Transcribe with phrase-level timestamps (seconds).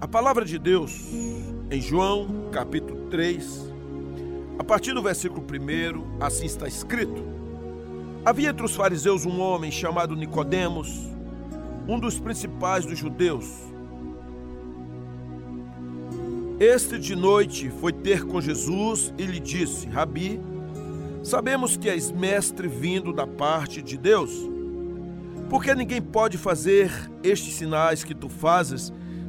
[0.00, 0.98] A palavra de Deus
[1.70, 3.70] em João, capítulo 3,
[4.58, 7.22] a partir do versículo 1, assim está escrito:
[8.24, 11.06] Havia entre os fariseus um homem chamado Nicodemos,
[11.86, 13.46] um dos principais dos judeus.
[16.58, 20.40] Este de noite foi ter com Jesus e lhe disse: Rabi,
[21.22, 24.30] sabemos que és mestre vindo da parte de Deus,
[25.50, 26.90] porque ninguém pode fazer
[27.22, 28.90] estes sinais que tu fazes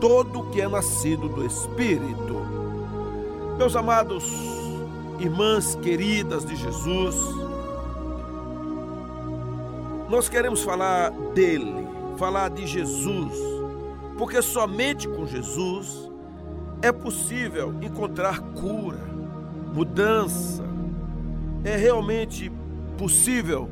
[0.00, 2.40] todo que é nascido do Espírito.
[3.58, 4.24] Meus amados,
[5.18, 7.16] irmãs queridas de Jesus,
[10.08, 13.32] nós queremos falar dele, falar de Jesus,
[14.16, 16.10] porque somente com Jesus
[16.80, 19.00] é possível encontrar cura,
[19.74, 20.64] mudança.
[21.62, 22.50] É realmente
[22.96, 23.68] possível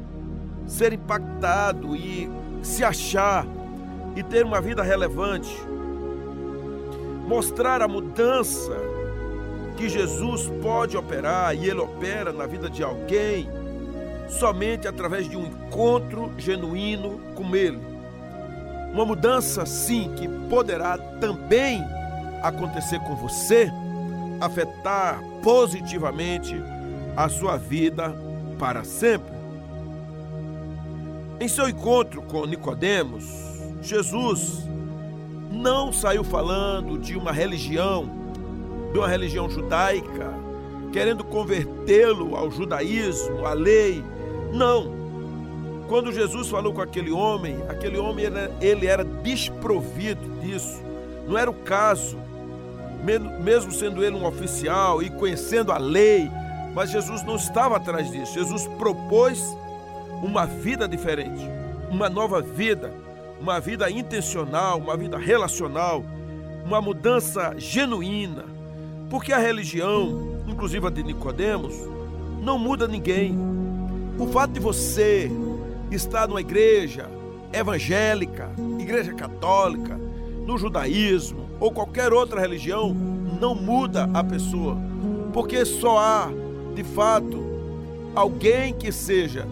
[0.67, 2.31] ser impactado e
[2.63, 3.47] se achar
[4.15, 5.57] e ter uma vida relevante.
[7.29, 8.73] Mostrar a mudança
[9.77, 13.47] que Jesus pode operar e ele opera na vida de alguém
[14.31, 17.79] somente através de um encontro genuíno com ele.
[18.95, 21.85] Uma mudança, sim, que poderá também
[22.43, 23.71] acontecer com você,
[24.41, 26.57] afetar positivamente
[27.15, 28.17] a sua vida
[28.59, 29.37] para sempre.
[31.39, 33.27] Em seu encontro com Nicodemos,
[33.83, 34.67] Jesus
[35.59, 38.09] não saiu falando de uma religião,
[38.93, 40.33] de uma religião judaica,
[40.93, 44.03] querendo convertê-lo ao judaísmo, à lei.
[44.53, 44.97] Não.
[45.89, 48.27] Quando Jesus falou com aquele homem, aquele homem
[48.61, 50.81] ele era desprovido disso.
[51.27, 52.17] Não era o caso
[53.43, 56.31] mesmo sendo ele um oficial e conhecendo a lei,
[56.75, 58.35] mas Jesus não estava atrás disso.
[58.35, 59.57] Jesus propôs
[60.23, 61.49] uma vida diferente,
[61.91, 62.93] uma nova vida,
[63.41, 66.05] uma vida intencional, uma vida relacional,
[66.65, 68.45] uma mudança genuína.
[69.09, 71.75] Porque a religião, inclusive a de Nicodemos,
[72.43, 73.39] não muda ninguém.
[74.19, 75.31] O fato de você
[75.91, 77.09] estar numa igreja
[77.53, 79.99] evangélica, igreja católica,
[80.47, 82.95] no judaísmo, ou qualquer outra religião
[83.41, 84.77] não muda a pessoa,
[85.33, 86.31] porque só há,
[86.75, 87.45] de fato,
[88.15, 89.47] alguém que seja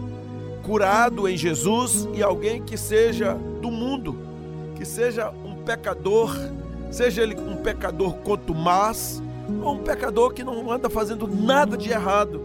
[0.63, 3.71] curado em Jesus e alguém que seja do
[4.87, 6.35] seja um pecador,
[6.89, 9.21] seja ele um pecador contumaz
[9.61, 12.41] ou um pecador que não anda fazendo nada de errado,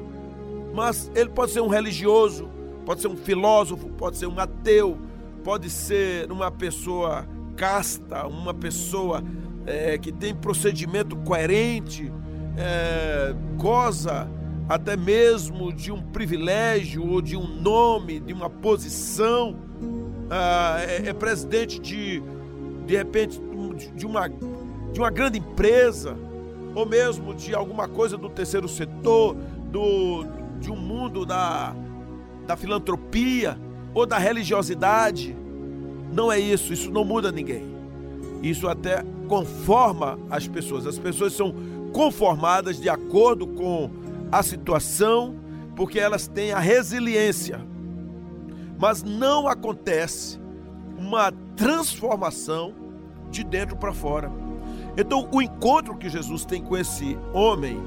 [0.74, 2.48] mas ele pode ser um religioso,
[2.84, 4.98] pode ser um filósofo, pode ser um ateu,
[5.42, 7.26] pode ser uma pessoa
[7.56, 9.22] casta, uma pessoa
[9.66, 12.12] é, que tem procedimento coerente,
[12.56, 14.28] é, goza
[14.68, 19.56] até mesmo de um privilégio ou de um nome, de uma posição,
[20.34, 22.22] ah, é, é, presidente de,
[22.86, 23.38] de repente,
[23.94, 26.16] de uma, de uma grande empresa,
[26.74, 29.36] ou mesmo de alguma coisa do terceiro setor,
[29.70, 30.24] do,
[30.58, 31.76] de um mundo da,
[32.46, 33.58] da filantropia
[33.92, 35.36] ou da religiosidade.
[36.10, 37.70] Não é isso, isso não muda ninguém.
[38.42, 40.86] Isso até conforma as pessoas.
[40.86, 41.54] As pessoas são
[41.92, 43.90] conformadas de acordo com
[44.30, 45.34] a situação,
[45.76, 47.71] porque elas têm a resiliência.
[48.82, 50.40] Mas não acontece
[50.98, 52.74] uma transformação
[53.30, 54.28] de dentro para fora.
[54.96, 57.80] Então, o encontro que Jesus tem com esse homem,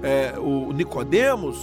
[0.00, 1.58] é, o Nicodemos,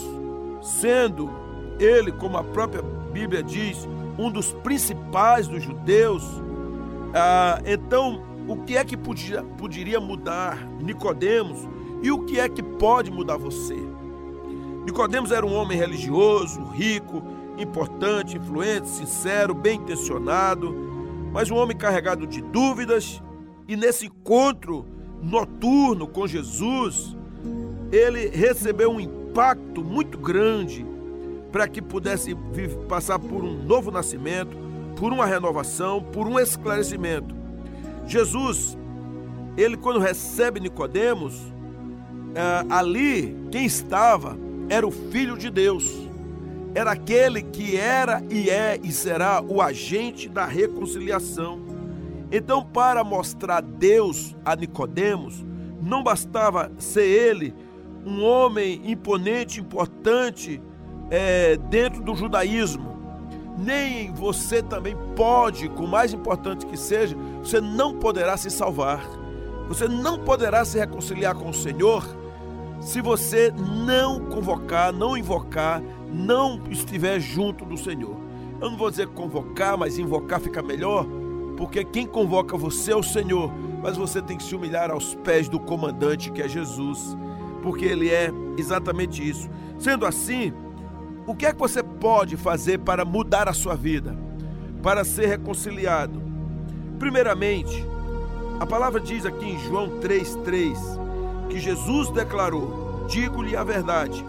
[0.61, 1.31] sendo
[1.79, 2.81] ele, como a própria
[3.13, 3.87] Bíblia diz,
[4.19, 6.23] um dos principais dos judeus,
[7.13, 11.65] ah, então o que é que podia, poderia mudar Nicodemos
[12.03, 13.77] e o que é que pode mudar você.
[14.83, 17.23] Nicodemos era um homem religioso, rico,
[17.57, 20.73] importante, influente, sincero, bem intencionado,
[21.31, 23.21] mas um homem carregado de dúvidas,
[23.67, 24.85] e nesse encontro
[25.21, 27.15] noturno com Jesus,
[27.91, 30.85] ele recebeu um impacto muito grande
[31.51, 32.35] para que pudesse
[32.87, 34.55] passar por um novo nascimento,
[34.95, 37.35] por uma renovação, por um esclarecimento.
[38.05, 38.77] Jesus,
[39.57, 41.41] ele quando recebe Nicodemos,
[42.35, 44.37] é, ali quem estava
[44.69, 46.04] era o Filho de Deus,
[46.75, 51.61] era aquele que era e é e será o agente da reconciliação.
[52.29, 55.45] Então, para mostrar Deus a Nicodemos,
[55.81, 57.55] não bastava ser ele
[58.05, 60.61] um homem imponente, importante
[61.09, 62.93] é, dentro do judaísmo.
[63.57, 69.01] Nem você também pode, com mais importante que seja, você não poderá se salvar.
[69.69, 72.03] Você não poderá se reconciliar com o Senhor
[72.81, 73.51] se você
[73.85, 75.81] não convocar, não invocar,
[76.15, 78.15] não estiver junto do Senhor.
[78.61, 81.05] Eu não vou dizer convocar, mas invocar fica melhor,
[81.57, 83.51] porque quem convoca você é o Senhor,
[83.83, 87.15] mas você tem que se humilhar aos pés do comandante que é Jesus,
[87.61, 89.49] porque ele é exatamente isso.
[89.77, 90.53] Sendo assim,
[91.27, 94.17] o que é que você pode fazer para mudar a sua vida,
[94.81, 96.21] para ser reconciliado?
[96.97, 97.85] Primeiramente,
[98.59, 100.77] a palavra diz aqui em João 3,3
[101.49, 104.25] que Jesus declarou: Digo-lhe a verdade,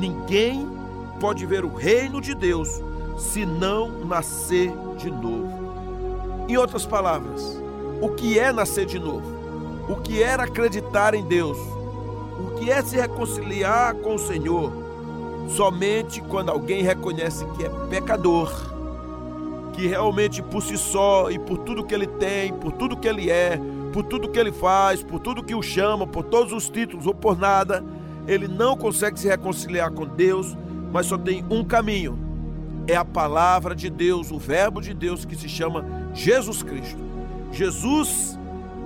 [0.00, 0.77] ninguém
[1.20, 2.82] pode ver o reino de Deus
[3.16, 6.46] se não nascer de novo.
[6.48, 7.60] Em outras palavras,
[8.00, 9.38] o que é nascer de novo?
[9.88, 11.58] O que é acreditar em Deus?
[12.38, 14.72] O que é se reconciliar com o Senhor?
[15.48, 18.52] Somente quando alguém reconhece que é pecador,
[19.72, 23.30] que realmente por si só e por tudo que ele tem, por tudo que ele
[23.30, 23.58] é,
[23.92, 27.14] por tudo que ele faz, por tudo que o chama, por todos os títulos ou
[27.14, 27.84] por nada,
[28.26, 30.56] ele não consegue se reconciliar com Deus,
[30.92, 32.16] mas só tem um caminho:
[32.86, 37.02] é a palavra de Deus, o Verbo de Deus que se chama Jesus Cristo.
[37.52, 38.38] Jesus,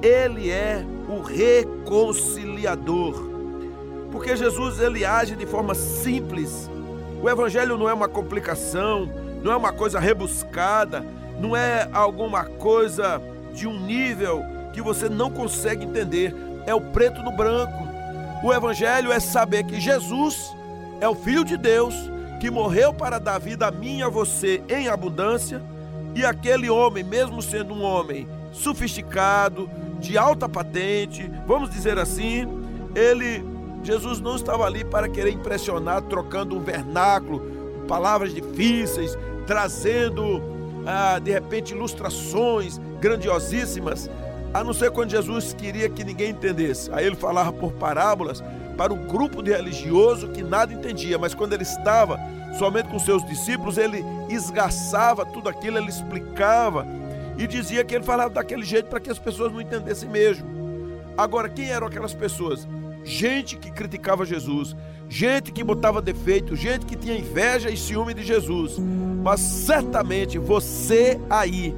[0.03, 3.31] ele é o reconciliador.
[4.11, 6.71] Porque Jesus ele age de forma simples.
[7.23, 9.09] O evangelho não é uma complicação,
[9.43, 11.05] não é uma coisa rebuscada,
[11.41, 13.21] não é alguma coisa
[13.55, 16.35] de um nível que você não consegue entender.
[16.67, 17.89] É o preto no branco.
[18.43, 20.55] O Evangelho é saber que Jesus
[21.03, 21.93] é o Filho de Deus
[22.39, 25.61] que morreu para dar vida a mim e a você em abundância.
[26.15, 29.69] E aquele homem, mesmo sendo um homem sofisticado,
[29.99, 32.47] de alta patente, vamos dizer assim,
[32.95, 33.45] ele,
[33.83, 40.41] Jesus não estava ali para querer impressionar, trocando um vernáculo, palavras difíceis, trazendo
[40.87, 44.09] ah, de repente ilustrações grandiosíssimas
[44.55, 46.93] a não ser quando Jesus queria que ninguém entendesse.
[46.93, 48.43] Aí ele falava por parábolas
[48.77, 52.19] para um grupo de religioso que nada entendia, mas quando ele estava
[52.59, 56.87] somente com seus discípulos, ele esgaçava tudo aquilo, ele explicava
[57.39, 60.47] e dizia que ele falava daquele jeito para que as pessoas não entendessem mesmo.
[61.17, 62.67] Agora, quem eram aquelas pessoas?
[63.05, 64.77] Gente que criticava Jesus,
[65.09, 68.79] gente que botava defeito, gente que tinha inveja e ciúme de Jesus.
[68.79, 71.75] Mas certamente você aí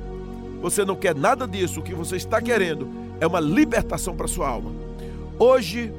[0.65, 2.89] você não quer nada disso, o que você está querendo
[3.21, 4.73] é uma libertação para sua alma.
[5.39, 5.93] Hoje,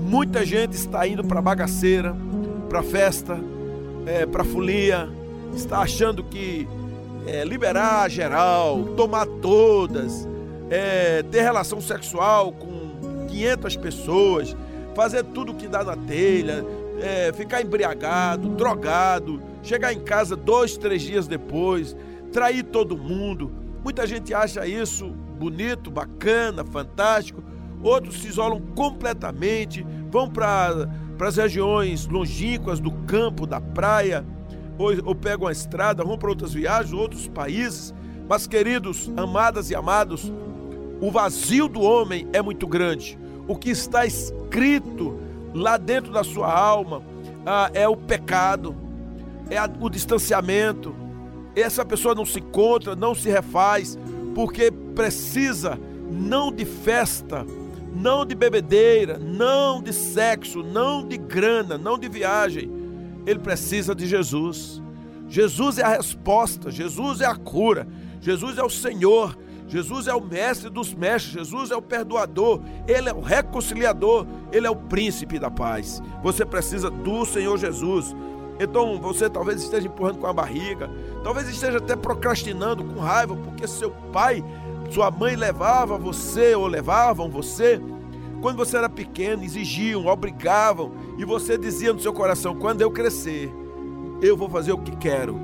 [0.00, 2.16] muita gente está indo para bagaceira,
[2.68, 3.38] para festa,
[4.06, 5.08] é, para folia,
[5.54, 6.66] está achando que
[7.26, 10.26] é, liberar geral, tomar todas,
[10.70, 14.56] é, ter relação sexual com 500 pessoas,
[14.94, 16.64] fazer tudo que dá na telha,
[17.00, 21.96] é, ficar embriagado, drogado, chegar em casa dois, três dias depois,
[22.32, 27.42] trair todo mundo, Muita gente acha isso bonito, bacana, fantástico.
[27.82, 30.88] Outros se isolam completamente, vão para
[31.20, 34.24] as regiões longínquas do campo, da praia,
[34.78, 37.94] ou, ou pegam a estrada, vão para outras viagens, outros países.
[38.28, 40.32] Mas, queridos, amadas e amados,
[41.00, 43.18] o vazio do homem é muito grande.
[43.48, 45.18] O que está escrito
[45.54, 47.02] lá dentro da sua alma
[47.44, 48.76] ah, é o pecado,
[49.48, 50.94] é a, o distanciamento,
[51.56, 53.98] essa pessoa não se encontra, não se refaz,
[54.34, 55.78] porque precisa
[56.10, 57.44] não de festa,
[57.94, 62.70] não de bebedeira, não de sexo, não de grana, não de viagem.
[63.26, 64.82] Ele precisa de Jesus.
[65.28, 67.86] Jesus é a resposta, Jesus é a cura,
[68.20, 73.08] Jesus é o Senhor, Jesus é o mestre dos mestres, Jesus é o perdoador, ele
[73.08, 76.02] é o reconciliador, ele é o príncipe da paz.
[76.24, 78.14] Você precisa do Senhor Jesus.
[78.58, 80.90] Então você talvez esteja empurrando com a barriga,
[81.22, 84.44] talvez esteja até procrastinando com raiva, porque seu pai,
[84.90, 87.80] sua mãe levava você ou levavam você
[88.40, 93.52] quando você era pequeno, exigiam, obrigavam, e você dizia no seu coração: quando eu crescer,
[94.22, 95.38] eu vou fazer o que quero.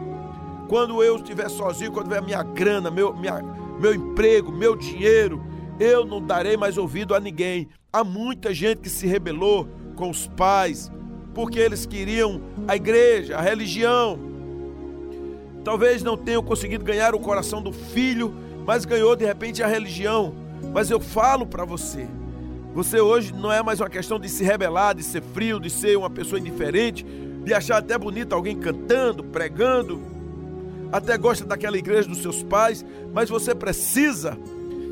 [0.68, 3.40] Quando eu estiver sozinho, quando tiver minha grana, meu, minha,
[3.78, 5.44] meu emprego, meu dinheiro,
[5.78, 7.68] eu não darei mais ouvido a ninguém.
[7.92, 10.90] Há muita gente que se rebelou com os pais
[11.34, 14.18] porque eles queriam a igreja, a religião.
[15.62, 18.34] Talvez não tenham conseguido ganhar o coração do filho,
[18.66, 20.34] mas ganhou de repente a religião.
[20.74, 22.06] Mas eu falo para você,
[22.74, 25.96] você hoje não é mais uma questão de se rebelar, de ser frio, de ser
[25.96, 27.04] uma pessoa indiferente,
[27.44, 30.02] de achar até bonito alguém cantando, pregando,
[30.92, 34.36] até gosta daquela igreja dos seus pais, mas você precisa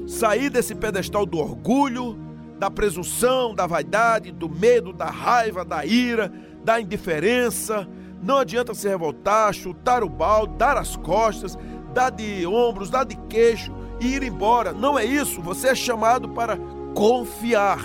[0.07, 2.17] sair desse pedestal do orgulho,
[2.59, 6.33] da presunção, da vaidade, do medo, da raiva, da ira,
[6.65, 7.89] da indiferença.
[8.23, 11.59] Não adianta se revoltar, chutar o balde, dar as costas,
[11.95, 14.73] dar de ombros, dar de queixo e ir embora.
[14.73, 15.41] Não é isso.
[15.41, 16.59] Você é chamado para
[16.95, 17.81] confiar,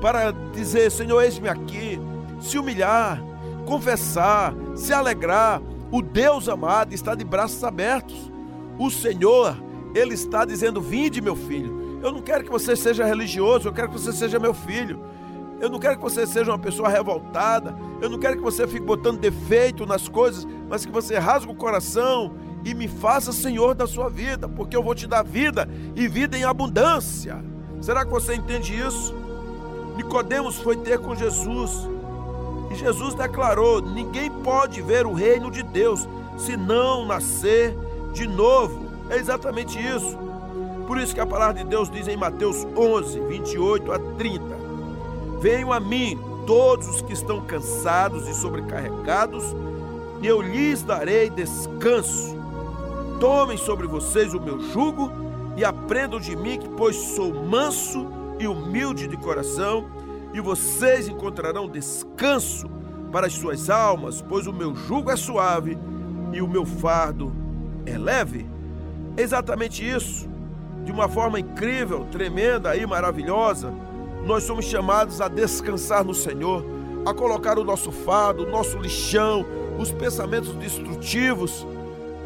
[0.00, 1.98] para dizer: Senhor, eis-me aqui,
[2.40, 3.22] se humilhar,
[3.64, 5.62] confessar, se alegrar.
[5.92, 8.30] O Deus amado está de braços abertos.
[8.78, 9.56] O Senhor,
[9.94, 11.80] Ele está dizendo: Vinde, meu filho.
[12.02, 15.00] Eu não quero que você seja religioso, eu quero que você seja meu filho.
[15.60, 17.76] Eu não quero que você seja uma pessoa revoltada.
[18.00, 21.54] Eu não quero que você fique botando defeito nas coisas, mas que você rasgue o
[21.54, 22.34] coração
[22.64, 26.36] e me faça Senhor da sua vida, porque eu vou te dar vida e vida
[26.36, 27.42] em abundância.
[27.80, 29.14] Será que você entende isso?
[29.96, 31.88] Nicodemos foi ter com Jesus
[32.70, 37.76] e Jesus declarou: ninguém pode ver o reino de Deus se não nascer
[38.12, 38.88] de novo.
[39.10, 40.16] É exatamente isso.
[40.86, 44.42] Por isso que a palavra de Deus diz em Mateus 11, 28 a 30:
[45.40, 49.44] Venham a mim todos os que estão cansados e sobrecarregados,
[50.22, 52.39] e eu lhes darei descanso.
[53.20, 55.12] Tomem sobre vocês o meu jugo
[55.54, 58.08] e aprendam de mim, que pois sou manso
[58.38, 59.84] e humilde de coração,
[60.32, 62.70] e vocês encontrarão descanso
[63.12, 65.76] para as suas almas, pois o meu jugo é suave
[66.32, 67.30] e o meu fardo
[67.84, 68.46] é leve.
[69.18, 70.26] Exatamente isso.
[70.82, 73.70] De uma forma incrível, tremenda e maravilhosa,
[74.24, 76.64] nós somos chamados a descansar no Senhor,
[77.04, 79.44] a colocar o nosso fardo, o nosso lixão,
[79.78, 81.66] os pensamentos destrutivos.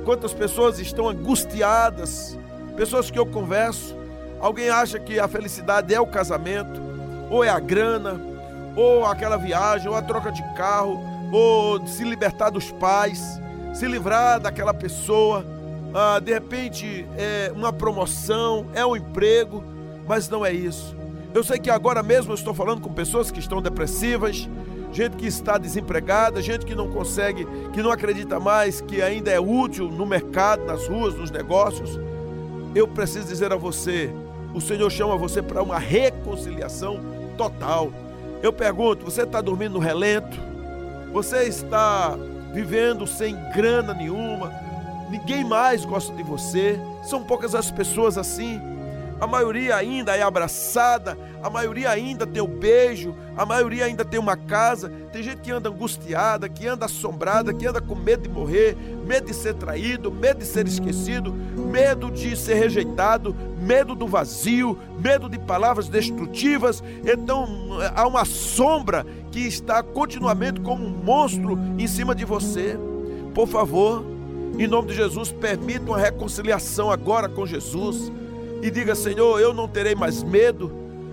[0.04, 2.38] Quantas pessoas estão angustiadas,
[2.76, 3.96] pessoas que eu converso,
[4.38, 6.80] alguém acha que a felicidade é o casamento,
[7.30, 8.20] ou é a grana,
[8.76, 11.00] ou aquela viagem, ou a troca de carro,
[11.32, 13.40] ou se libertar dos pais,
[13.73, 15.44] se livrar daquela pessoa,
[15.94, 19.64] ah, de repente é uma promoção, é um emprego,
[20.06, 20.94] mas não é isso.
[21.32, 24.49] Eu sei que agora mesmo eu estou falando com pessoas que estão depressivas,
[24.94, 29.40] gente que está desempregada, gente que não consegue, que não acredita mais que ainda é
[29.40, 31.98] útil no mercado, nas ruas, nos negócios.
[32.74, 34.14] Eu preciso dizer a você,
[34.54, 37.00] o Senhor chama você para uma reconciliação
[37.36, 37.92] total.
[38.40, 40.38] Eu pergunto: você está dormindo no relento?
[41.12, 42.16] Você está
[42.52, 44.52] vivendo sem grana nenhuma?
[45.10, 46.78] Ninguém mais gosta de você?
[47.02, 48.60] São poucas as pessoas assim
[49.25, 54.21] a maioria ainda é abraçada, a maioria ainda tem o beijo, a maioria ainda tem
[54.21, 54.93] uma casa.
[55.11, 58.76] Tem gente que anda angustiada, que anda assombrada, que anda com medo de morrer,
[59.07, 64.78] medo de ser traído, medo de ser esquecido, medo de ser rejeitado, medo do vazio,
[65.00, 66.85] medo de palavras destrutivas.
[67.02, 72.78] Então há uma sombra que está continuamente como um monstro em cima de você.
[73.35, 74.04] Por favor,
[74.59, 78.12] em nome de Jesus, permita uma reconciliação agora com Jesus
[78.64, 80.73] e diga: Senhor, eu não terei mais medo,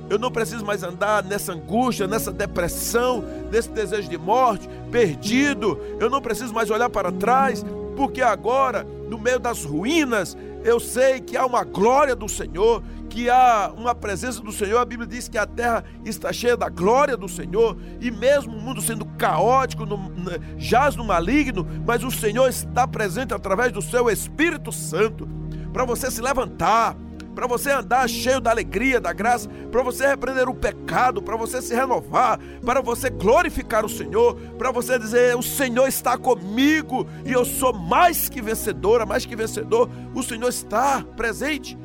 [0.10, 6.10] eu não preciso mais andar nessa angústia, nessa depressão, nesse desejo de morte, perdido, eu
[6.10, 7.66] não preciso mais olhar para trás,
[7.98, 13.30] porque agora, no meio das ruínas, eu sei que há uma glória do Senhor, que
[13.30, 14.80] há uma presença do Senhor.
[14.80, 18.62] A Bíblia diz que a terra está cheia da glória do Senhor, e mesmo o
[18.62, 20.10] mundo sendo caótico, no,
[20.58, 25.28] jaz no maligno, mas o Senhor está presente através do seu Espírito Santo.
[25.74, 26.96] Para você se levantar
[27.34, 31.62] para você andar cheio da alegria, da graça, para você repreender o pecado, para você
[31.62, 37.32] se renovar, para você glorificar o Senhor, para você dizer: O Senhor está comigo e
[37.32, 41.78] eu sou mais que vencedora, mais que vencedor, o Senhor está presente.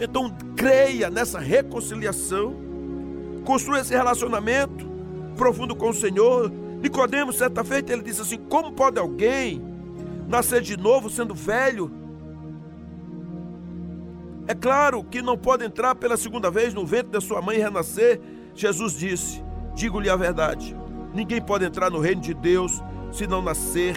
[0.00, 2.56] Então creia nessa reconciliação,
[3.44, 4.90] construa esse relacionamento
[5.36, 6.50] profundo com o Senhor.
[6.80, 9.62] Nicodemos, certa feita, ele disse assim: Como pode alguém
[10.28, 12.01] nascer de novo sendo velho?
[14.46, 17.60] É claro que não pode entrar pela segunda vez no ventre da sua mãe e
[17.60, 18.20] renascer.
[18.54, 19.42] Jesus disse:
[19.74, 20.76] Digo-lhe a verdade:
[21.14, 22.82] ninguém pode entrar no reino de Deus
[23.12, 23.96] se não nascer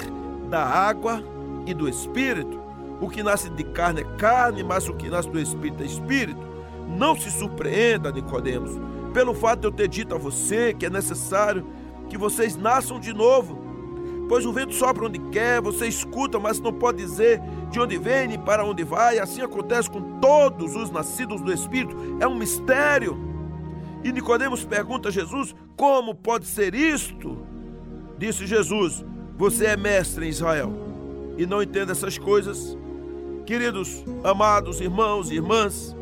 [0.50, 1.24] da água
[1.66, 2.62] e do espírito.
[3.02, 6.46] O que nasce de carne é carne, mas o que nasce do espírito é espírito.
[6.88, 8.72] Não se surpreenda, Nicodemos,
[9.14, 11.66] pelo fato de eu ter dito a você que é necessário
[12.08, 13.65] que vocês nasçam de novo.
[14.28, 18.28] Pois o vento sopra onde quer, você escuta, mas não pode dizer de onde vem
[18.28, 19.20] nem para onde vai.
[19.20, 21.96] Assim acontece com todos os nascidos do Espírito.
[22.20, 23.18] É um mistério.
[24.04, 27.38] E Nicodemos pergunta a Jesus: Como pode ser isto?
[28.18, 29.06] Disse Jesus:
[29.38, 30.74] Você é mestre em Israel
[31.38, 32.78] e não entende essas coisas.
[33.46, 35.96] Queridos, amados irmãos e irmãs,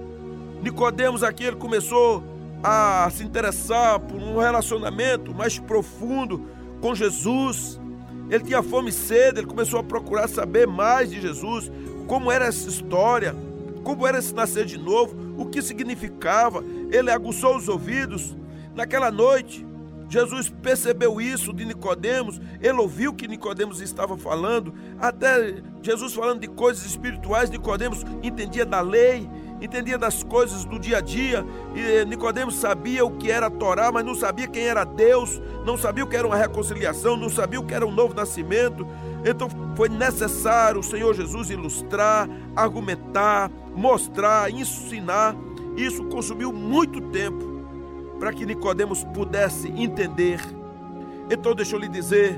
[0.62, 2.24] Nicodemos aqui ele começou
[2.64, 6.42] a se interessar por um relacionamento mais profundo
[6.80, 7.80] com Jesus.
[8.34, 11.72] Ele tinha fome e sede, ele começou a procurar saber mais de Jesus,
[12.08, 13.36] como era essa história,
[13.84, 16.64] como era esse nascer de novo, o que significava.
[16.92, 18.36] Ele aguçou os ouvidos.
[18.74, 19.64] Naquela noite,
[20.10, 26.48] Jesus percebeu isso de Nicodemos, ele ouviu que Nicodemos estava falando, até Jesus falando de
[26.48, 29.30] coisas espirituais, Nicodemos entendia da lei,
[29.64, 33.92] entendia das coisas do dia a dia, e Nicodemos sabia o que era a Torá,
[33.92, 37.60] mas não sabia quem era Deus, não sabia o que era uma reconciliação, não sabia
[37.60, 38.86] o que era um novo nascimento.
[39.26, 45.34] Então foi necessário o Senhor Jesus ilustrar, argumentar, mostrar, ensinar.
[45.78, 47.54] Isso consumiu muito tempo
[48.20, 50.42] para que Nicodemos pudesse entender.
[51.32, 52.38] Então deixa eu lhe dizer,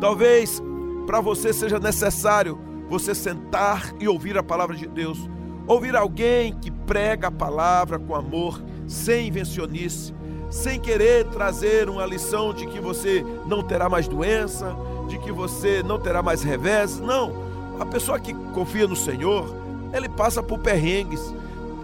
[0.00, 0.62] talvez
[1.04, 2.58] para você seja necessário
[2.88, 5.28] você sentar e ouvir a palavra de Deus,
[5.66, 10.14] ouvir alguém que prega a palavra com amor, sem invencionice,
[10.50, 14.74] sem querer trazer uma lição de que você não terá mais doença,
[15.08, 17.00] de que você não terá mais revés.
[17.00, 17.32] Não.
[17.80, 19.54] A pessoa que confia no Senhor,
[19.92, 21.34] ele passa por perrengues,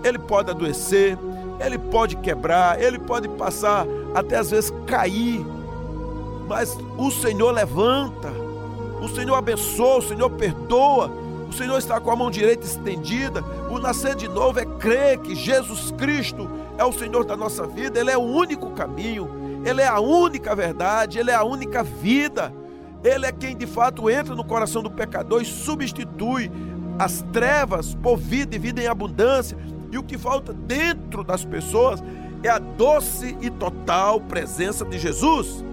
[0.04, 1.18] ele pode adoecer,
[1.64, 5.44] ele pode quebrar, ele pode passar até às vezes cair,
[6.48, 8.32] mas o Senhor levanta,
[9.00, 11.10] o Senhor abençoa, o Senhor perdoa,
[11.50, 13.42] o Senhor está com a mão direita estendida.
[13.68, 17.98] O nascer de novo é crer que Jesus Cristo é o Senhor da nossa vida,
[17.98, 19.28] Ele é o único caminho,
[19.64, 22.54] Ele é a única verdade, Ele é a única vida.
[23.02, 26.52] Ele é quem de fato entra no coração do pecador e substitui
[26.98, 29.58] as trevas por vida e vida em abundância.
[29.90, 32.00] E o que falta dentro das pessoas
[32.44, 35.64] é a doce e total presença de Jesus.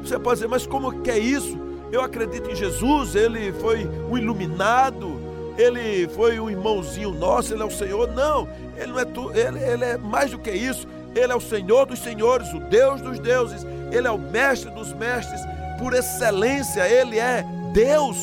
[0.00, 1.65] Você pode dizer, mas como que é isso?
[1.92, 5.20] Eu acredito em Jesus, ele foi o iluminado,
[5.56, 8.08] ele foi o irmãozinho nosso, ele é o Senhor.
[8.12, 10.86] Não, ele não é tu, ele, ele é mais do que isso.
[11.14, 14.92] Ele é o Senhor dos senhores, o Deus dos deuses, ele é o mestre dos
[14.92, 15.40] mestres,
[15.78, 18.18] por excelência, ele é Deus,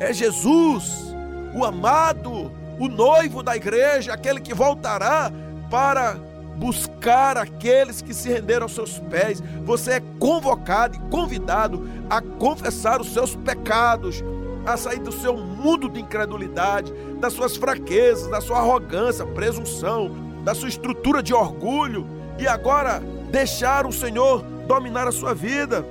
[0.00, 1.14] é Jesus,
[1.54, 5.30] o amado, o noivo da igreja, aquele que voltará
[5.70, 6.16] para
[6.56, 9.42] buscar aqueles que se renderam aos seus pés.
[9.64, 14.22] Você é convocado e convidado a confessar os seus pecados,
[14.66, 20.10] a sair do seu mundo de incredulidade, das suas fraquezas, da sua arrogância, presunção,
[20.44, 22.06] da sua estrutura de orgulho
[22.38, 25.84] e agora deixar o Senhor dominar a sua vida.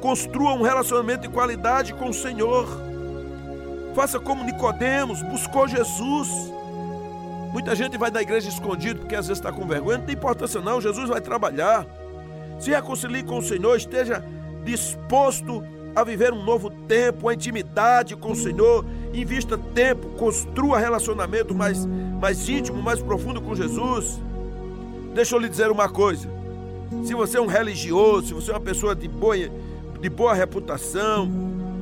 [0.00, 2.66] Construa um relacionamento de qualidade com o Senhor.
[3.94, 6.28] Faça como Nicodemos, buscou Jesus.
[7.52, 9.98] Muita gente vai da igreja escondido porque às vezes está com vergonha.
[9.98, 11.86] Não tem importância não, Jesus vai trabalhar.
[12.58, 14.24] Se reconcilie com o Senhor, esteja
[14.64, 15.62] disposto
[15.94, 18.84] a viver um novo tempo, a intimidade com o Senhor.
[19.12, 24.18] Invista tempo, construa relacionamento mais, mais íntimo, mais profundo com Jesus.
[25.14, 26.28] Deixa eu lhe dizer uma coisa.
[27.04, 29.36] Se você é um religioso, se você é uma pessoa de boa,
[30.00, 31.30] de boa reputação,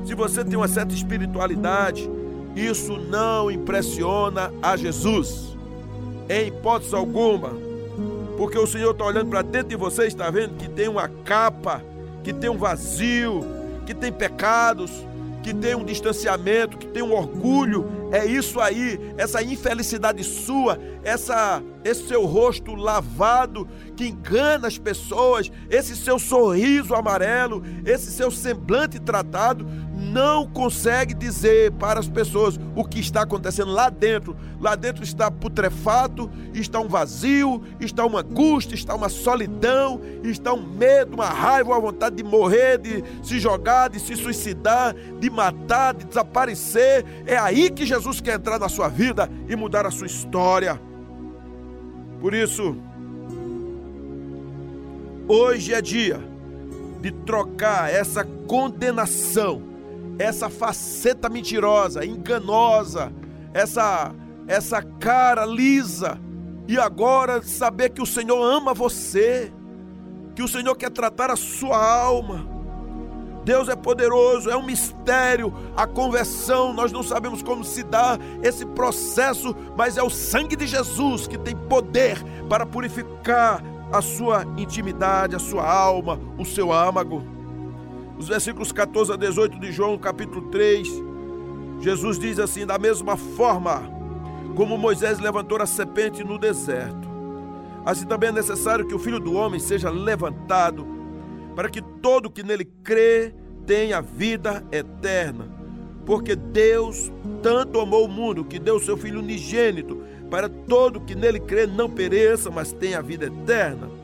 [0.05, 2.09] se você tem uma certa espiritualidade,
[2.55, 5.50] isso não impressiona a Jesus,
[6.29, 7.51] em hipótese alguma,
[8.37, 11.83] porque o Senhor está olhando para dentro de você, está vendo que tem uma capa,
[12.23, 13.45] que tem um vazio,
[13.85, 14.91] que tem pecados,
[15.43, 18.09] que tem um distanciamento, que tem um orgulho.
[18.11, 25.51] É isso aí, essa infelicidade sua, essa esse seu rosto lavado que engana as pessoas,
[25.69, 29.65] esse seu sorriso amarelo, esse seu semblante tratado,
[30.01, 34.35] não consegue dizer para as pessoas o que está acontecendo lá dentro.
[34.59, 40.61] Lá dentro está putrefato, está um vazio, está uma angústia, está uma solidão, está um
[40.61, 45.93] medo, uma raiva, uma vontade de morrer, de se jogar, de se suicidar, de matar,
[45.93, 47.05] de desaparecer.
[47.25, 50.81] É aí que Jesus quer entrar na sua vida e mudar a sua história.
[52.19, 52.75] Por isso,
[55.27, 56.19] hoje é dia
[57.01, 59.70] de trocar essa condenação
[60.21, 63.11] essa faceta mentirosa, enganosa,
[63.53, 64.13] essa
[64.47, 66.19] essa cara lisa
[66.67, 69.51] e agora saber que o Senhor ama você,
[70.35, 72.47] que o Senhor quer tratar a sua alma.
[73.43, 78.65] Deus é poderoso, é um mistério a conversão, nós não sabemos como se dá esse
[78.65, 85.35] processo, mas é o sangue de Jesus que tem poder para purificar a sua intimidade,
[85.35, 87.23] a sua alma, o seu âmago.
[88.21, 90.87] Os versículos 14 a 18 de João, capítulo 3,
[91.79, 93.81] Jesus diz assim: Da mesma forma
[94.55, 97.09] como Moisés levantou a serpente no deserto,
[97.83, 100.85] assim também é necessário que o filho do homem seja levantado,
[101.55, 103.33] para que todo que nele crê
[103.65, 105.49] tenha vida eterna.
[106.05, 111.39] Porque Deus tanto amou o mundo que deu seu Filho unigênito, para todo que nele
[111.39, 114.00] crê não pereça, mas tenha vida eterna.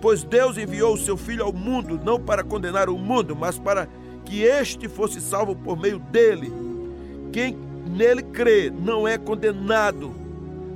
[0.00, 3.88] Pois Deus enviou o seu Filho ao mundo, não para condenar o mundo, mas para
[4.24, 6.52] que este fosse salvo por meio dele.
[7.32, 7.56] Quem
[7.86, 10.14] nele crê não é condenado,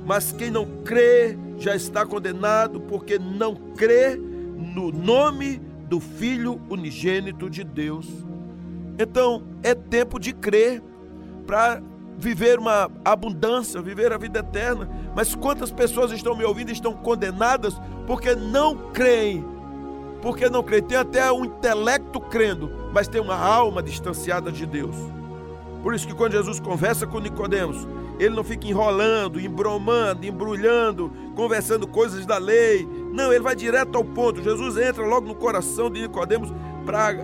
[0.05, 7.49] mas quem não crê já está condenado, porque não crê no nome do Filho unigênito
[7.49, 8.07] de Deus.
[8.97, 10.81] Então é tempo de crer
[11.45, 11.81] para
[12.17, 14.89] viver uma abundância, viver a vida eterna.
[15.15, 19.45] Mas quantas pessoas estão me ouvindo estão condenadas porque não creem?
[20.21, 20.83] Porque não creem.
[20.83, 24.95] Tem até um intelecto crendo, mas tem uma alma distanciada de Deus.
[25.81, 27.85] Por isso que quando Jesus conversa com Nicodemos,
[28.17, 32.87] ele não fica enrolando, embromando, embrulhando, conversando coisas da lei.
[33.11, 34.41] Não, ele vai direto ao ponto.
[34.41, 36.53] Jesus entra logo no coração de Nicodemos
[36.85, 37.15] para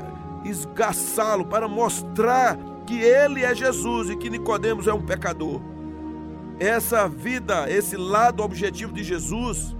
[0.43, 2.57] esgaçá-lo, para mostrar
[2.89, 5.61] que ele é Jesus e que Nicodemos é um pecador.
[6.59, 9.75] Essa vida, esse lado objetivo de Jesus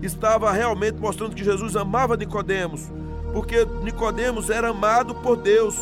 [0.00, 2.90] estava realmente mostrando que Jesus amava Nicodemos,
[3.34, 5.76] porque Nicodemos era amado por Deus.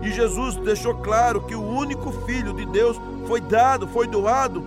[0.00, 4.64] E Jesus deixou claro que o único filho de Deus foi dado, foi doado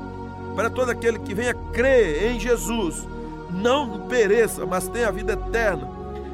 [0.55, 3.07] para todo aquele que venha crer em Jesus,
[3.49, 5.89] não pereça, mas tenha a vida eterna.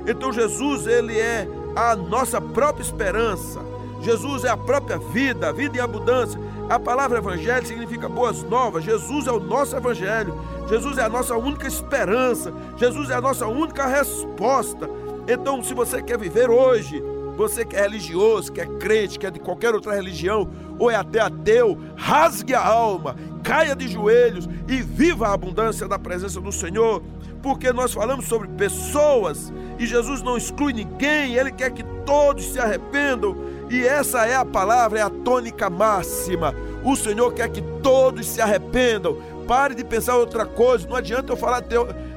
[0.06, 3.69] Então Jesus, ele é a nossa própria esperança.
[4.02, 6.40] Jesus é a própria vida, a vida em abundância.
[6.70, 8.84] A palavra evangelho significa boas novas.
[8.84, 10.34] Jesus é o nosso evangelho.
[10.68, 12.54] Jesus é a nossa única esperança.
[12.78, 14.90] Jesus é a nossa única resposta.
[15.28, 17.04] Então, se você quer viver hoje,
[17.36, 20.96] você que é religioso, que é crente, que é de qualquer outra religião, ou é
[20.96, 26.52] até ateu, rasgue a alma, caia de joelhos e viva a abundância da presença do
[26.52, 27.02] Senhor
[27.42, 32.60] porque nós falamos sobre pessoas e Jesus não exclui ninguém, ele quer que todos se
[32.60, 33.36] arrependam,
[33.70, 36.54] e essa é a palavra, é a tônica máxima.
[36.84, 39.18] O Senhor quer que todos se arrependam.
[39.48, 41.64] Pare de pensar outra coisa, não adianta eu falar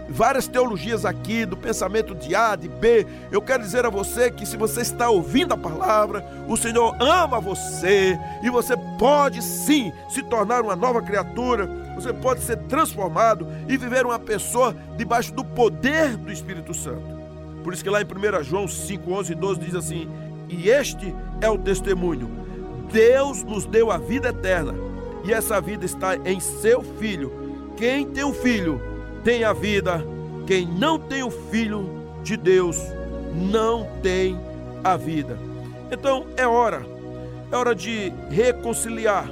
[0.08, 3.06] várias teologias aqui, do pensamento de A, de B.
[3.30, 7.40] Eu quero dizer a você que se você está ouvindo a palavra, o Senhor ama
[7.40, 13.76] você e você pode sim se tornar uma nova criatura você pode ser transformado e
[13.76, 17.22] viver uma pessoa debaixo do poder do Espírito Santo.
[17.62, 20.08] Por isso que lá em 1 João 5, 11 e 12 diz assim:
[20.52, 22.30] E este é o testemunho:
[22.92, 24.74] Deus nos deu a vida eterna,
[25.24, 27.72] e essa vida está em seu Filho.
[27.76, 28.80] Quem tem o Filho
[29.24, 30.04] tem a vida,
[30.46, 31.88] quem não tem o Filho
[32.22, 32.76] de Deus
[33.32, 34.38] não tem
[34.84, 35.38] a vida.
[35.90, 36.84] Então é hora,
[37.50, 39.26] é hora de reconciliar,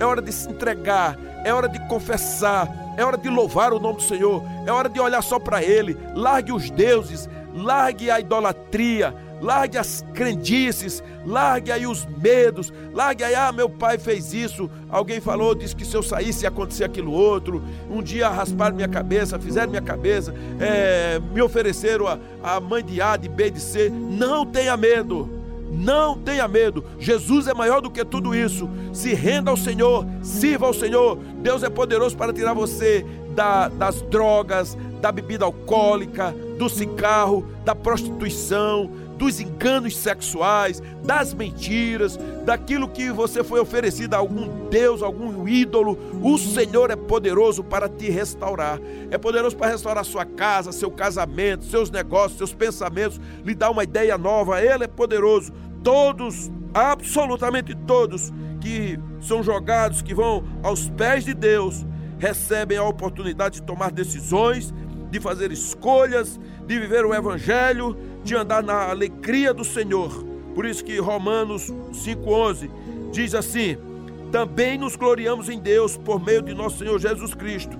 [0.00, 3.96] é hora de se entregar, é hora de confessar, é hora de louvar o nome
[3.96, 5.96] do Senhor, é hora de olhar só para Ele.
[6.14, 13.34] Largue os deuses, largue a idolatria, largue as crendices, largue aí os medos, largue aí,
[13.34, 17.12] ah, meu pai fez isso, alguém falou, disse que se eu saísse ia acontecer aquilo
[17.12, 22.82] outro, um dia rasparam minha cabeça, fizeram minha cabeça, é, me ofereceram a, a mãe
[22.82, 25.28] de A, de B, de C, não tenha medo,
[25.70, 28.70] não tenha medo, Jesus é maior do que tudo isso.
[28.92, 31.18] Se renda ao Senhor, sirva ao Senhor.
[31.42, 33.04] Deus é poderoso para tirar você
[33.34, 42.18] da, das drogas, da bebida alcoólica, do cigarro, da prostituição, dos enganos sexuais, das mentiras,
[42.44, 45.98] daquilo que você foi oferecido a algum Deus, algum ídolo.
[46.22, 48.80] O Senhor é poderoso para te restaurar.
[49.10, 53.84] É poderoso para restaurar sua casa, seu casamento, seus negócios, seus pensamentos, lhe dar uma
[53.84, 54.60] ideia nova.
[54.60, 61.86] Ele é poderoso todos, absolutamente todos, que são jogados, que vão aos pés de Deus,
[62.18, 64.72] recebem a oportunidade de tomar decisões,
[65.14, 70.10] de fazer escolhas, de viver o Evangelho, de andar na alegria do Senhor.
[70.56, 72.68] Por isso que Romanos 5,11
[73.12, 73.76] diz assim:
[74.32, 77.78] Também nos gloriamos em Deus por meio de nosso Senhor Jesus Cristo,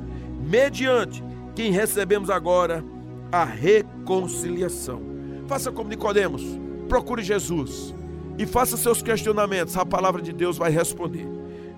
[0.49, 1.25] mediante
[1.57, 2.85] quem recebemos agora
[3.33, 5.03] a reconciliação.
[5.49, 6.41] Faça como Nicodemos
[6.89, 7.93] procure Jesus
[8.39, 11.27] e faça seus questionamentos, a palavra de Deus vai responder.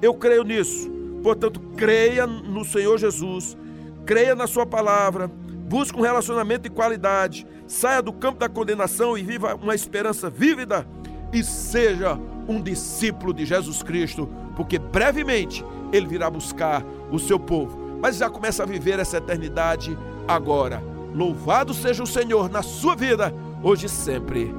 [0.03, 0.91] Eu creio nisso.
[1.23, 3.57] Portanto, creia no Senhor Jesus,
[4.05, 5.31] creia na Sua palavra,
[5.67, 10.87] busque um relacionamento de qualidade, saia do campo da condenação e viva uma esperança vívida
[11.33, 17.99] e seja um discípulo de Jesus Cristo, porque brevemente ele virá buscar o seu povo.
[18.01, 19.97] Mas já começa a viver essa eternidade
[20.29, 20.83] agora.
[21.13, 24.55] Louvado seja o Senhor na sua vida, hoje e sempre.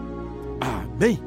[0.60, 1.27] Amém.